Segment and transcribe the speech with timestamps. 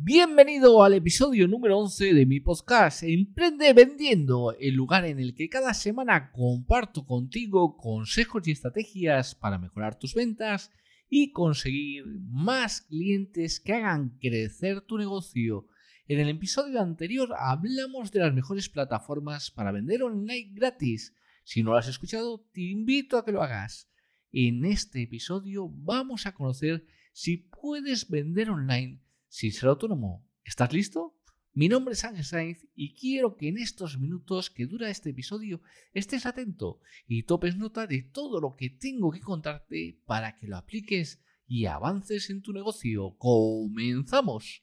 [0.00, 5.48] Bienvenido al episodio número 11 de mi podcast Emprende Vendiendo, el lugar en el que
[5.48, 10.70] cada semana comparto contigo consejos y estrategias para mejorar tus ventas
[11.10, 15.66] y conseguir más clientes que hagan crecer tu negocio.
[16.06, 21.12] En el episodio anterior hablamos de las mejores plataformas para vender online gratis.
[21.42, 23.90] Si no lo has escuchado, te invito a que lo hagas.
[24.30, 30.26] En este episodio vamos a conocer si puedes vender online sin ser autónomo.
[30.44, 31.14] ¿Estás listo?
[31.52, 35.60] Mi nombre es Ángel Sainz y quiero que en estos minutos que dura este episodio
[35.92, 40.56] estés atento y topes nota de todo lo que tengo que contarte para que lo
[40.56, 43.16] apliques y avances en tu negocio.
[43.18, 44.62] ¡Comenzamos!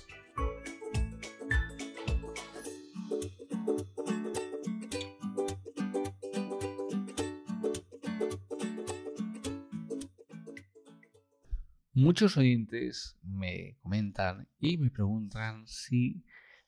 [12.11, 16.25] Muchos oyentes me comentan y me preguntan si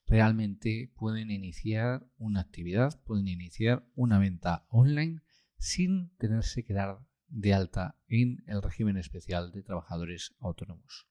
[0.07, 5.21] realmente pueden iniciar una actividad, pueden iniciar una venta online
[5.57, 11.09] sin tenerse que dar de alta en el régimen especial de trabajadores autónomos.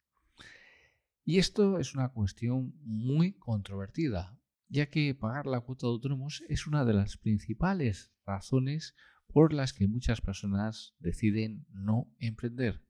[1.27, 4.39] Y esto es una cuestión muy controvertida,
[4.69, 9.75] ya que pagar la cuota de autónomos es una de las principales razones por las
[9.75, 12.81] que muchas personas deciden no emprender.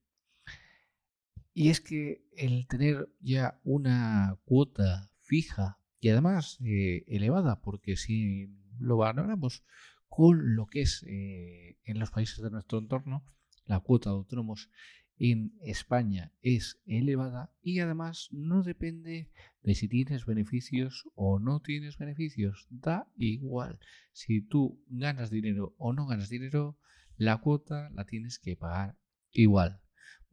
[1.55, 8.49] Y es que el tener ya una cuota fija y además eh, elevada, porque si
[8.79, 9.63] lo valoramos
[10.09, 13.25] con lo que es eh, en los países de nuestro entorno,
[13.67, 14.71] la cuota de autónomos
[15.19, 19.31] en España es elevada y además no depende
[19.63, 22.67] de si tienes beneficios o no tienes beneficios.
[22.71, 23.79] Da igual.
[24.11, 26.79] Si tú ganas dinero o no ganas dinero,
[27.17, 28.99] la cuota la tienes que pagar
[29.31, 29.81] igual.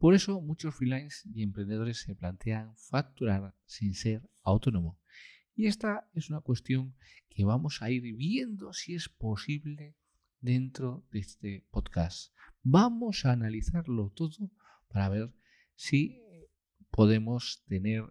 [0.00, 4.98] Por eso muchos freelance y emprendedores se plantean facturar sin ser autónomo.
[5.54, 6.96] Y esta es una cuestión
[7.28, 9.98] que vamos a ir viendo si es posible
[10.40, 12.32] dentro de este podcast.
[12.62, 14.50] Vamos a analizarlo todo
[14.88, 15.34] para ver
[15.74, 16.18] si
[16.90, 18.04] podemos tener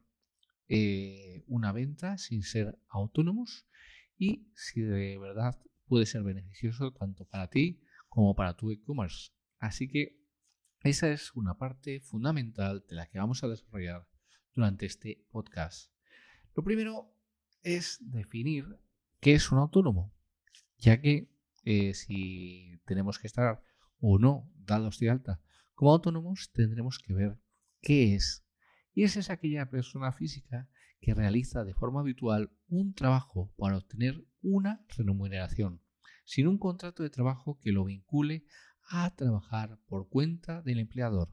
[0.68, 3.66] eh, una venta sin ser autónomos
[4.16, 9.32] y si de verdad puede ser beneficioso tanto para ti como para tu e-commerce.
[9.58, 10.20] Así que
[10.84, 14.08] esa es una parte fundamental de la que vamos a desarrollar
[14.54, 15.92] durante este podcast.
[16.56, 17.14] Lo primero
[17.64, 18.80] es definir
[19.20, 20.14] qué es un autónomo,
[20.78, 21.32] ya que
[21.66, 23.62] eh, si tenemos que estar
[24.00, 25.42] o no dados de alta
[25.76, 27.40] como autónomos, tendremos que ver
[27.82, 28.46] qué es.
[28.94, 30.70] Y esa es aquella persona física
[31.02, 35.82] que realiza de forma habitual un trabajo para obtener una remuneración,
[36.26, 38.46] sin un contrato de trabajo que lo vincule
[38.90, 41.30] a trabajar por cuenta del empleador.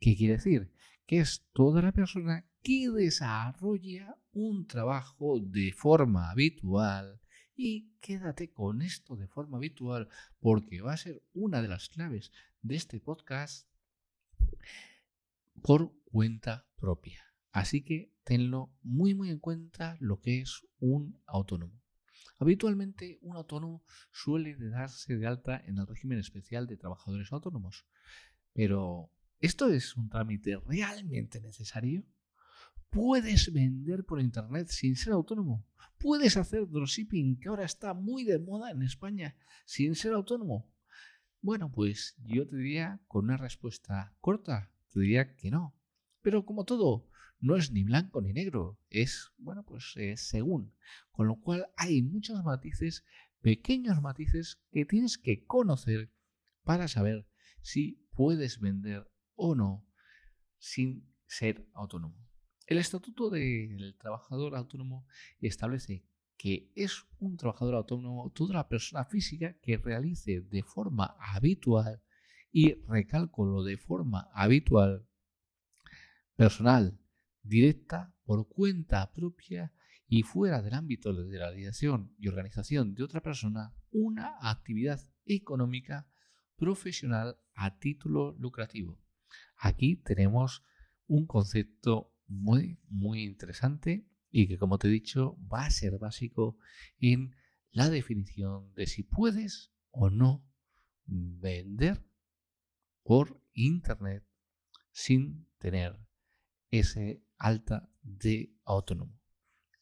[0.00, 0.72] ¿Qué quiere decir?
[1.06, 7.20] Que es toda la persona que desarrolla un trabajo de forma habitual
[7.54, 10.08] y quédate con esto de forma habitual
[10.40, 12.32] porque va a ser una de las claves
[12.62, 13.68] de este podcast
[15.62, 17.24] por cuenta propia.
[17.52, 21.81] Así que tenlo muy muy en cuenta lo que es un autónomo.
[22.42, 27.86] Habitualmente, un autónomo suele darse de alta en el régimen especial de trabajadores autónomos.
[28.52, 32.04] Pero, ¿esto es un trámite realmente necesario?
[32.90, 35.64] ¿Puedes vender por Internet sin ser autónomo?
[36.00, 40.68] ¿Puedes hacer dropshipping, que ahora está muy de moda en España, sin ser autónomo?
[41.42, 45.76] Bueno, pues yo te diría con una respuesta corta, te diría que no.
[46.22, 47.08] Pero como todo,
[47.42, 50.72] no es ni blanco ni negro, es, bueno, pues según.
[51.10, 53.04] Con lo cual hay muchos matices,
[53.40, 56.10] pequeños matices que tienes que conocer
[56.62, 57.26] para saber
[57.60, 59.84] si puedes vender o no
[60.58, 62.16] sin ser autónomo.
[62.66, 65.04] El Estatuto del Trabajador Autónomo
[65.40, 66.06] establece
[66.36, 72.00] que es un trabajador autónomo toda la persona física que realice de forma habitual
[72.52, 75.06] y recálculo de forma habitual
[76.36, 77.01] personal
[77.42, 79.72] directa por cuenta propia
[80.06, 86.06] y fuera del ámbito de la dirección y organización de otra persona una actividad económica
[86.56, 89.00] profesional a título lucrativo.
[89.56, 90.62] Aquí tenemos
[91.06, 96.56] un concepto muy, muy interesante y que, como te he dicho, va a ser básico
[96.98, 97.34] en
[97.70, 100.46] la definición de si puedes o no
[101.06, 102.02] vender
[103.02, 104.24] por Internet
[104.90, 105.98] sin tener
[106.72, 109.16] ese alta de autónomo.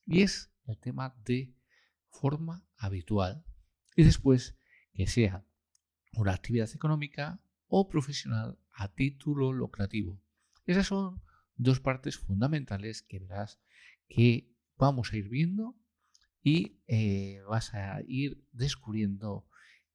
[0.04, 1.54] Y es el tema de
[2.10, 3.44] forma habitual.
[3.96, 4.58] Y después
[4.92, 5.46] que sea
[6.12, 10.20] una actividad económica o profesional a título lucrativo.
[10.66, 11.22] Esas son
[11.56, 13.60] dos partes fundamentales que verás
[14.08, 15.76] que vamos a ir viendo
[16.42, 19.46] y eh, vas a ir descubriendo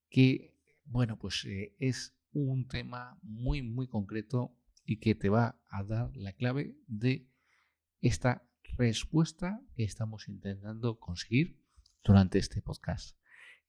[0.09, 0.55] que,
[0.85, 6.15] bueno, pues eh, es un tema muy, muy concreto y que te va a dar
[6.15, 7.27] la clave de
[8.01, 8.47] esta
[8.77, 11.59] respuesta que estamos intentando conseguir
[12.03, 13.17] durante este podcast.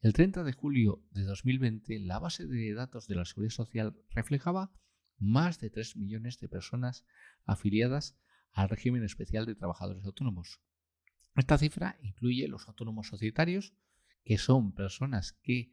[0.01, 4.73] El 30 de julio de 2020, la base de datos de la Seguridad Social reflejaba
[5.19, 7.07] más de 3 millones de personas
[7.45, 8.19] afiliadas
[8.53, 10.61] al régimen especial de trabajadores autónomos.
[11.35, 13.75] Esta cifra incluye los autónomos societarios,
[14.25, 15.73] que son personas que,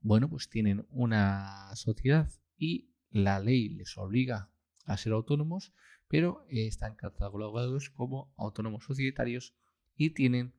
[0.00, 4.51] bueno, pues tienen una sociedad y la ley les obliga
[4.84, 5.72] a ser autónomos,
[6.08, 9.54] pero están catalogados como autónomos societarios
[9.96, 10.54] y tienen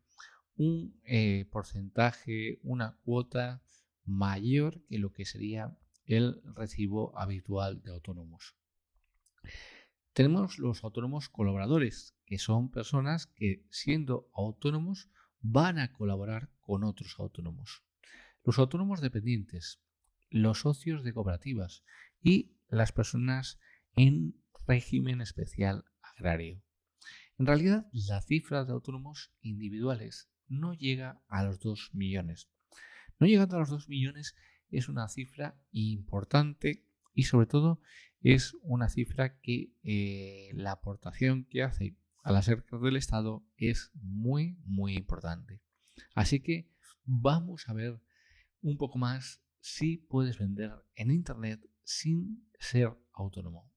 [0.56, 3.64] un eh, porcentaje, una cuota
[4.06, 8.56] mayor que lo que sería el recibo habitual de autónomos.
[10.14, 15.10] Tenemos los autónomos colaboradores, que son personas que siendo autónomos
[15.42, 17.84] van a colaborar con otros autónomos.
[18.44, 19.82] Los autónomos dependientes,
[20.30, 21.84] los socios de cooperativas
[22.22, 23.60] y las personas
[23.96, 24.36] en
[24.68, 26.62] régimen especial agrario.
[27.38, 32.50] En realidad, la cifra de autónomos individuales no llega a los 2 millones.
[33.20, 34.36] No llegando a los 2 millones
[34.70, 37.80] es una cifra importante y sobre todo
[38.22, 43.92] es una cifra que eh, la aportación que hace a la cerca del Estado es
[43.96, 45.62] muy, muy importante.
[46.16, 46.70] Así que
[47.04, 48.00] vamos a ver
[48.62, 53.73] un poco más si puedes vender en Internet sin ser autónomo.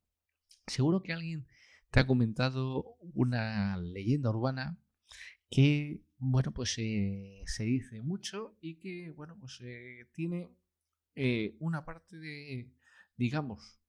[0.66, 1.46] Seguro que alguien
[1.90, 4.78] te ha comentado una leyenda urbana
[5.48, 10.50] que, bueno, pues eh, se dice mucho y que, bueno, pues eh, tiene
[11.14, 12.72] eh, una parte de,
[13.16, 13.80] digamos,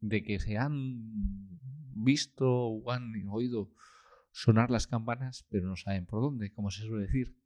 [0.00, 1.58] de que se han
[1.94, 3.72] visto o han oído
[4.32, 7.36] sonar las campanas, pero no saben por dónde, como se suele decir.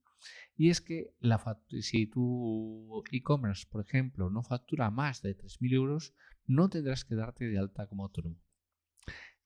[0.56, 1.42] Y es que la
[1.80, 6.14] si tu e-commerce, por ejemplo, no factura más de 3.000 euros,
[6.46, 8.43] no tendrás que darte de alta como autónomo.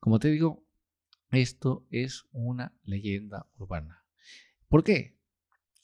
[0.00, 0.64] Como te digo,
[1.30, 4.04] esto es una leyenda urbana.
[4.68, 5.18] ¿Por qué?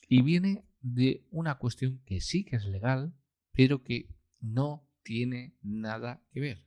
[0.09, 3.15] Y viene de una cuestión que sí que es legal,
[3.53, 4.09] pero que
[4.41, 6.67] no tiene nada que ver.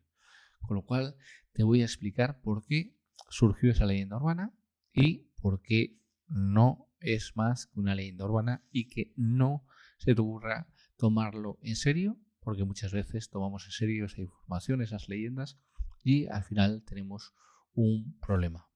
[0.62, 1.16] Con lo cual
[1.54, 2.96] te voy a explicar por qué
[3.30, 4.54] surgió esa leyenda urbana
[4.94, 9.66] y por qué no es más que una leyenda urbana y que no
[9.98, 15.10] se te ocurra tomarlo en serio, porque muchas veces tomamos en serio esa información, esas
[15.10, 15.60] leyendas,
[16.08, 17.34] y al final tenemos
[17.74, 18.70] un problema.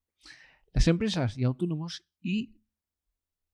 [0.73, 2.57] Las empresas y autónomos y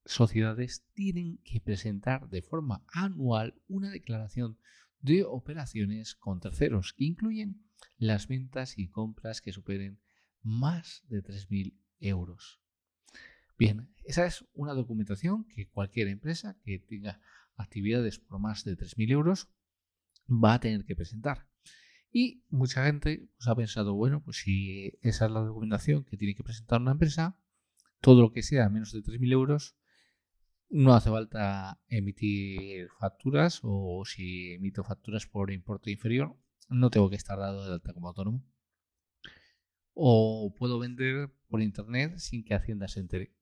[0.03, 4.57] sociedades tienen que presentar de forma anual una declaración
[5.00, 7.67] de operaciones con terceros que incluyen
[8.00, 10.00] las ventas y compras que superen
[10.41, 12.60] más de 3.000 euros.
[13.60, 17.22] Bien, esa es una documentación que cualquier empresa que tenga
[17.57, 19.50] actividades por más de 3.000 euros
[20.27, 21.48] va a tener que presentar.
[22.11, 26.35] Y mucha gente pues, ha pensado, bueno, pues si esa es la documentación que tiene
[26.35, 27.37] que presentar una empresa,
[28.01, 29.75] todo lo que sea menos de 3.000 euros,
[30.69, 36.37] no hace falta emitir facturas o si emito facturas por importe inferior,
[36.69, 38.43] no tengo que estar dado de alta como autónomo.
[39.93, 43.33] O puedo vender por internet sin que Hacienda se entere.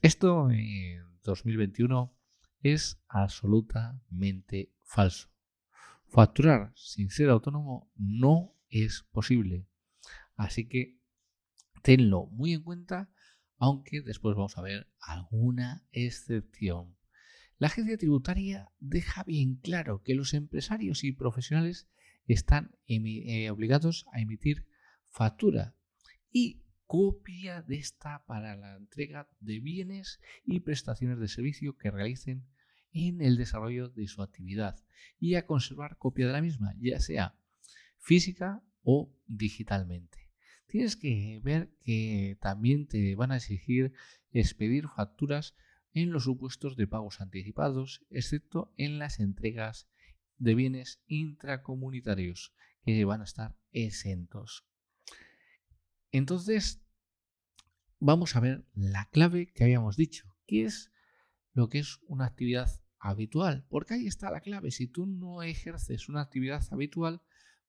[0.00, 2.16] Esto en 2021
[2.62, 5.31] es absolutamente falso.
[6.12, 9.66] Facturar sin ser autónomo no es posible.
[10.36, 11.00] Así que
[11.82, 13.10] tenlo muy en cuenta,
[13.56, 16.98] aunque después vamos a ver alguna excepción.
[17.56, 21.88] La agencia tributaria deja bien claro que los empresarios y profesionales
[22.26, 24.66] están eh, obligados a emitir
[25.06, 25.74] factura
[26.30, 32.46] y copia de esta para la entrega de bienes y prestaciones de servicio que realicen
[32.92, 34.78] en el desarrollo de su actividad
[35.18, 37.36] y a conservar copia de la misma, ya sea
[37.98, 40.30] física o digitalmente.
[40.66, 43.92] Tienes que ver que también te van a exigir
[44.30, 45.54] expedir facturas
[45.92, 49.88] en los supuestos de pagos anticipados, excepto en las entregas
[50.38, 54.66] de bienes intracomunitarios que van a estar exentos.
[56.10, 56.82] Entonces,
[57.98, 60.90] vamos a ver la clave que habíamos dicho, que es
[61.52, 64.70] lo que es una actividad habitual, porque ahí está la clave.
[64.70, 67.20] Si tú no ejerces una actividad habitual,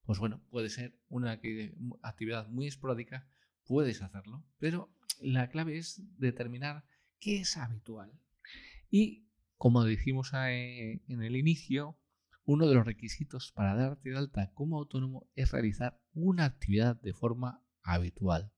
[0.05, 3.27] pues bueno, puede ser una actividad muy esporádica,
[3.65, 6.85] puedes hacerlo, pero la clave es determinar
[7.19, 8.11] qué es habitual.
[8.91, 11.97] Y como dijimos eh, en el inicio,
[12.45, 17.13] uno de los requisitos para darte de alta como autónomo es realizar una actividad de
[17.13, 18.51] forma habitual.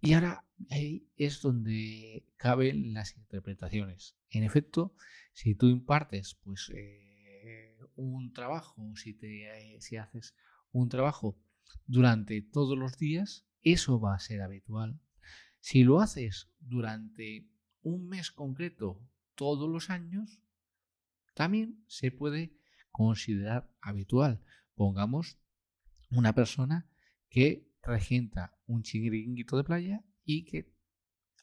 [0.00, 4.16] Y ahora ahí es donde caben las interpretaciones.
[4.30, 4.94] En efecto,
[5.32, 10.34] si tú impartes pues, eh, un trabajo, si, te, eh, si haces
[10.72, 11.38] un trabajo
[11.86, 15.00] durante todos los días, eso va a ser habitual.
[15.60, 17.48] Si lo haces durante
[17.82, 19.00] un mes concreto
[19.34, 20.40] todos los años,
[21.34, 22.52] también se puede
[22.90, 24.42] considerar habitual.
[24.74, 25.38] Pongamos
[26.10, 26.88] una persona
[27.28, 30.70] que regenta un chiringuito de playa y que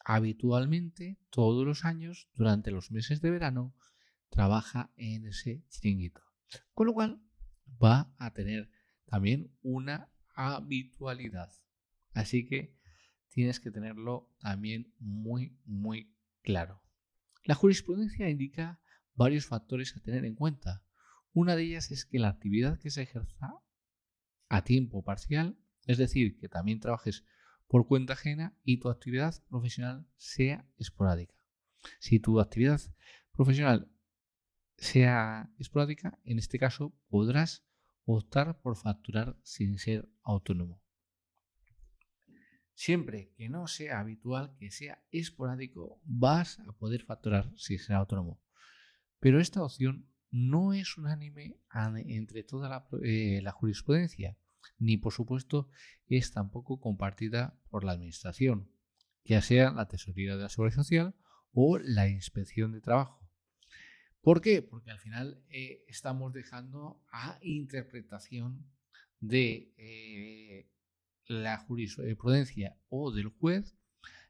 [0.06, 3.76] habitualmente todos los años durante los meses de verano
[4.30, 6.22] trabaja en ese chiringuito.
[6.76, 7.20] Con lo cual
[7.84, 8.70] va a tener
[9.08, 11.52] también una habitualidad.
[12.14, 12.78] Así que
[13.30, 16.84] tienes que tenerlo también muy, muy claro.
[17.44, 18.80] La jurisprudencia indica
[19.16, 20.86] varios factores a tener en cuenta.
[21.34, 23.56] Una de ellas es que la actividad que se ejerza
[24.48, 27.26] a tiempo parcial, es decir, que también trabajes
[27.68, 31.34] por cuenta ajena y tu actividad profesional sea esporádica.
[32.00, 32.82] Si tu actividad
[33.32, 33.90] profesional
[34.78, 37.66] sea esporádica, en este caso podrás
[38.06, 40.82] optar por facturar sin ser autónomo.
[42.74, 48.42] Siempre que no sea habitual, que sea esporádico, vas a poder facturar sin ser autónomo.
[49.20, 51.58] Pero esta opción no es unánime
[52.08, 54.38] entre toda la, eh, la jurisprudencia,
[54.78, 55.70] ni por supuesto
[56.08, 58.72] es tampoco compartida por la Administración,
[59.24, 61.16] ya sea la Tesorería de la Seguridad Social
[61.52, 63.26] o la Inspección de Trabajo.
[64.22, 64.62] ¿Por qué?
[64.62, 68.66] Porque al final eh, estamos dejando a interpretación
[69.20, 70.70] de eh,
[71.28, 73.76] la jurisprudencia o del juez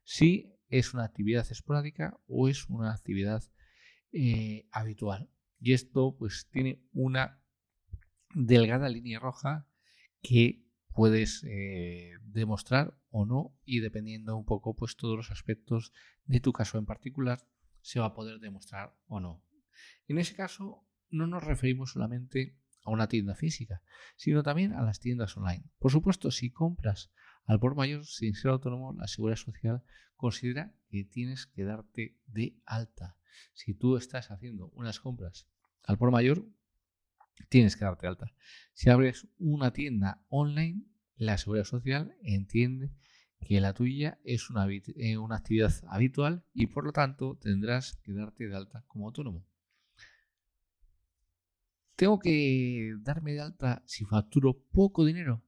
[0.04, 3.44] si es una actividad esporádica o es una actividad
[4.12, 5.30] eh, habitual.
[5.60, 7.42] Y esto pues tiene una
[8.34, 9.68] delgada línea roja
[10.28, 15.92] que puedes eh, demostrar o no y dependiendo un poco pues todos los aspectos
[16.26, 17.48] de tu caso en particular
[17.82, 19.44] se va a poder demostrar o no.
[20.08, 23.84] En ese caso no nos referimos solamente a una tienda física,
[24.16, 25.64] sino también a las tiendas online.
[25.78, 27.12] Por supuesto, si compras
[27.46, 29.84] al por mayor sin ser autónomo, la Seguridad Social
[30.16, 33.18] considera que tienes que darte de alta.
[33.54, 35.48] Si tú estás haciendo unas compras
[35.84, 36.48] al por mayor,
[37.50, 38.32] tienes que darte alta.
[38.74, 40.84] Si abres una tienda online,
[41.16, 42.92] la Seguridad Social entiende
[43.40, 48.14] que la tuya es una, eh, una, actividad habitual y por lo tanto tendrás que
[48.14, 49.46] darte de alta como autónomo.
[51.96, 55.44] ¿Tengo que darme de alta si facturo poco dinero?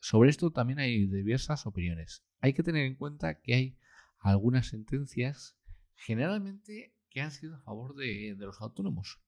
[0.00, 2.24] Sobre esto también hay diversas opiniones.
[2.40, 3.78] Hay que tener en cuenta que hay
[4.20, 5.56] algunas sentencias
[5.94, 9.20] generalmente que han sido a favor de los autónomos.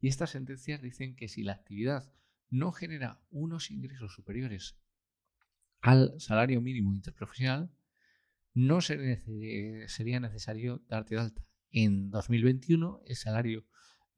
[0.00, 2.12] Y estas sentencias dicen que si la actividad
[2.48, 4.76] no genera unos ingresos superiores
[5.80, 7.70] al salario mínimo interprofesional,
[8.54, 11.46] no sería necesario darte de alta.
[11.70, 13.66] En 2021 el salario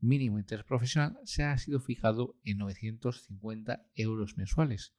[0.00, 4.94] mínimo interprofesional se ha sido fijado en 950 euros mensuales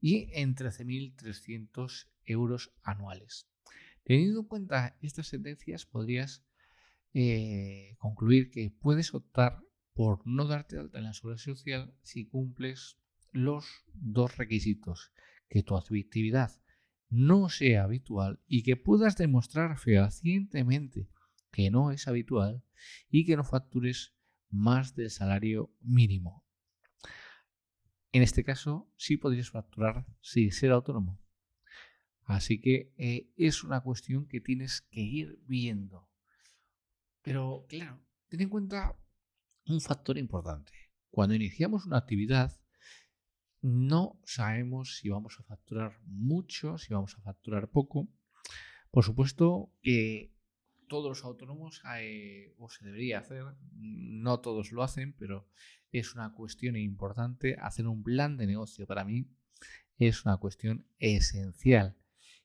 [0.00, 3.48] y en 13.300 euros anuales.
[4.04, 6.44] Teniendo en cuenta estas sentencias, podrías
[7.14, 9.60] eh, concluir que puedes optar
[9.94, 12.98] por no darte alta en la seguridad social si cumples
[13.32, 15.12] los dos requisitos,
[15.48, 16.50] que tu actividad
[17.08, 21.08] no sea habitual y que puedas demostrar fehacientemente
[21.50, 22.64] que no es habitual
[23.10, 24.14] y que no factures
[24.48, 26.44] más del salario mínimo.
[28.12, 31.18] en este caso sí podrías facturar sin ser autónomo.
[32.24, 36.08] Así que eh, es una cuestión que tienes que ir viendo.
[37.22, 38.96] Pero claro, ten en cuenta
[39.66, 40.72] un factor importante.
[41.10, 42.52] Cuando iniciamos una actividad,
[43.60, 48.08] no sabemos si vamos a facturar mucho, si vamos a facturar poco.
[48.90, 50.32] Por supuesto que
[50.88, 55.48] todos los autónomos, eh, o se debería hacer, no todos lo hacen, pero
[55.90, 57.56] es una cuestión importante.
[57.60, 59.26] Hacer un plan de negocio para mí
[59.98, 61.96] es una cuestión esencial.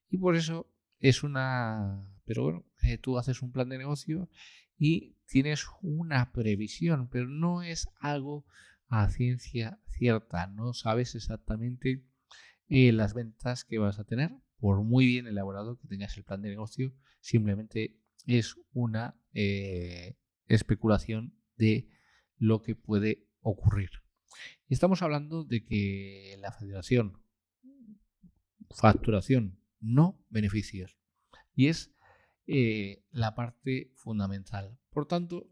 [0.10, 2.06] Y por eso es una...
[2.26, 4.30] Pero bueno, eh, tú haces un plan de negocio
[4.78, 8.46] y tienes una previsión, pero no es algo
[8.88, 10.48] a ciencia cierta.
[10.48, 12.04] No sabes exactamente
[12.70, 14.32] eh, las ventas que vas a tener.
[14.60, 20.18] Por muy bien elaborado que tengas el plan de negocio, simplemente es una eh,
[20.48, 21.90] especulación de
[22.38, 23.90] lo que puede ocurrir.
[24.68, 27.22] Estamos hablando de que la federación,
[28.70, 30.98] facturación, no beneficios.
[31.56, 31.96] Y es
[32.48, 34.80] eh, la parte fundamental.
[34.90, 35.50] Por tanto,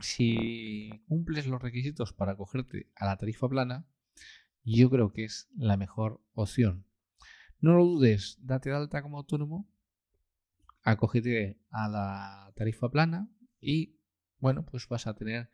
[0.00, 3.86] si cumples los requisitos para acogerte a la tarifa plana,
[4.64, 6.86] yo creo que es la mejor opción.
[7.60, 9.68] No lo dudes, date de alta como autónomo,
[10.82, 13.30] acógete a la tarifa plana
[13.60, 13.98] y
[14.38, 15.50] bueno, pues vas a tener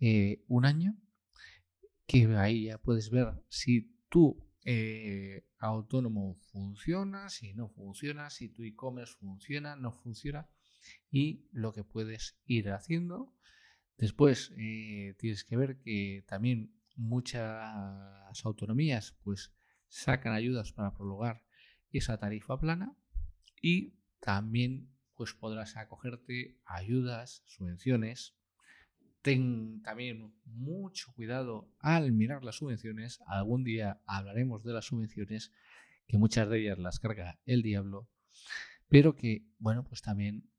[0.00, 0.96] eh, un año
[2.06, 8.62] que ahí ya puedes ver si tú eh, autónomo funciona, si no funciona, si tu
[8.62, 10.48] e-commerce funciona, no funciona
[11.10, 13.34] y lo que puedes ir haciendo
[13.96, 19.52] Después eh, tienes que ver que también muchas autonomías pues
[19.88, 21.44] sacan ayudas para prolongar
[21.90, 22.96] esa tarifa plana
[23.62, 28.36] y también pues podrás acogerte ayudas, subvenciones.
[29.24, 33.22] Ten también mucho cuidado al mirar las subvenciones.
[33.26, 35.50] Algún día hablaremos de las subvenciones,
[36.06, 38.06] que muchas de ellas las carga el diablo,
[38.90, 40.50] pero que, bueno, pues también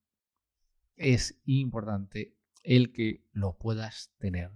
[0.96, 4.50] es importante el que lo puedas tener.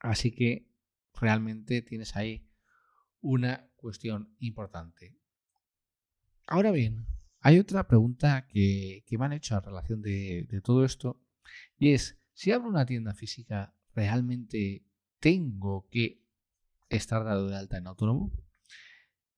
[0.00, 0.68] Así que
[1.14, 2.46] realmente tienes ahí
[3.22, 5.16] una cuestión importante.
[6.46, 7.06] Ahora bien,
[7.40, 11.24] hay otra pregunta que, me han hecho a relación de, de todo esto
[11.78, 14.84] y es, si abro una tienda física, ¿realmente
[15.20, 16.22] tengo que
[16.90, 18.30] estar dado de alta en autónomo?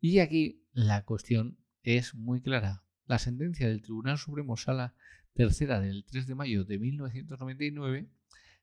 [0.00, 2.82] Y aquí la cuestión es muy clara.
[3.06, 4.96] La sentencia del Tribunal Supremo Sala
[5.32, 8.10] tercera del 3 de mayo de 1999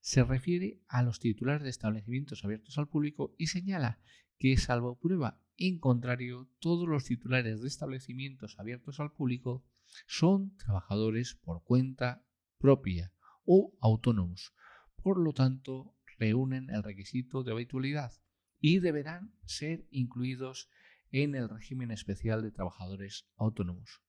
[0.01, 4.01] se refiere a los titulares de establecimientos abiertos al público y señala
[4.37, 9.65] que, salvo prueba en contrario, todos los titulares de establecimientos abiertos al público
[10.07, 12.25] son trabajadores por cuenta
[12.57, 13.14] propia
[13.45, 14.53] o autónomos.
[15.01, 18.11] Por lo tanto, reúnen el requisito de habitualidad
[18.59, 20.69] y deberán ser incluidos
[21.11, 24.01] en el régimen especial de trabajadores autónomos.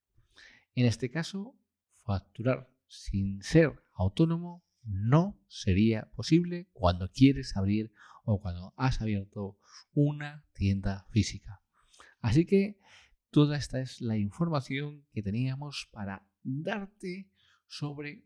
[0.75, 1.59] En este caso,
[2.05, 7.92] facturar sin ser autónomo no sería posible cuando quieres abrir
[8.25, 9.59] o cuando has abierto
[9.92, 11.61] una tienda física.
[12.20, 12.79] Así que
[13.31, 17.31] toda esta es la información que teníamos para darte
[17.66, 18.25] sobre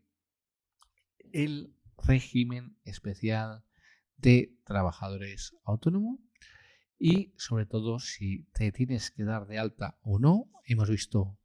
[1.33, 3.63] el régimen especial
[4.17, 6.19] de trabajadores autónomos
[6.97, 10.51] y sobre todo si te tienes que dar de alta o no.
[10.65, 11.37] Hemos visto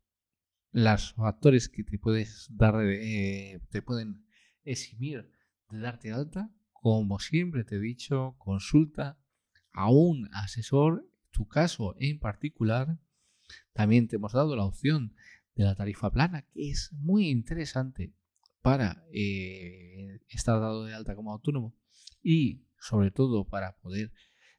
[0.73, 4.27] los factores que te puedes dar, eh, te pueden
[4.65, 5.31] eximir
[5.71, 9.19] de darte alta, como siempre te he dicho, consulta
[9.73, 12.99] a un asesor, tu caso en particular.
[13.73, 15.15] También te hemos dado la opción
[15.55, 18.15] de la tarifa plana, que es muy interesante
[18.67, 21.77] para eh, estar dado de alta como autónomo.
[22.21, 24.13] Y sobre todo para poder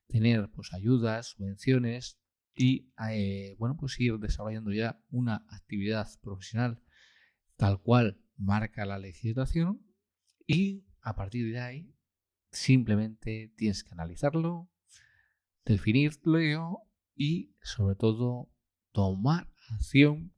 [0.07, 2.17] tener pues ayudas, subvenciones
[2.55, 6.81] y eh, bueno, pues ir desarrollando ya una actividad profesional
[7.57, 9.85] tal cual marca la legislación
[10.47, 11.93] y a partir de ahí
[12.49, 14.71] simplemente tienes que analizarlo,
[15.65, 18.49] definirlo y sobre todo
[18.93, 20.33] tomar acción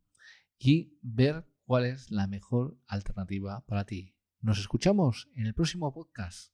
[0.57, 4.15] y ver cuál es la mejor alternativa para ti.
[4.41, 6.51] Nos escuchamos en el próximo podcast.